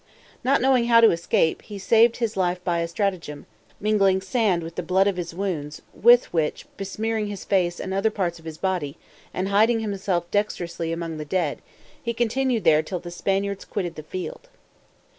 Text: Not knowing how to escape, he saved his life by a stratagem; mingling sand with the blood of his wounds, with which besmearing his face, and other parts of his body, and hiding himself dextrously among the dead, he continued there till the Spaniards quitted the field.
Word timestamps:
Not 0.43 0.61
knowing 0.63 0.85
how 0.85 0.99
to 0.99 1.11
escape, 1.11 1.61
he 1.61 1.77
saved 1.77 2.17
his 2.17 2.35
life 2.35 2.59
by 2.63 2.79
a 2.79 2.87
stratagem; 2.87 3.45
mingling 3.79 4.19
sand 4.19 4.63
with 4.63 4.73
the 4.73 4.81
blood 4.81 5.05
of 5.07 5.15
his 5.15 5.35
wounds, 5.35 5.83
with 5.93 6.33
which 6.33 6.65
besmearing 6.75 7.27
his 7.27 7.45
face, 7.45 7.79
and 7.79 7.93
other 7.93 8.09
parts 8.09 8.39
of 8.39 8.45
his 8.45 8.57
body, 8.57 8.97
and 9.31 9.49
hiding 9.49 9.79
himself 9.81 10.31
dextrously 10.31 10.91
among 10.91 11.17
the 11.19 11.23
dead, 11.23 11.61
he 12.01 12.15
continued 12.15 12.63
there 12.63 12.81
till 12.81 12.97
the 12.97 13.11
Spaniards 13.11 13.63
quitted 13.63 13.93
the 13.93 14.01
field. 14.01 14.49